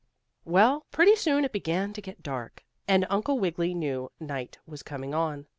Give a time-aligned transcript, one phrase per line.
[0.45, 5.13] Well, pretty soon, it began to get dark, and Uncle Wiggily knew night was coming
[5.13, 5.45] on.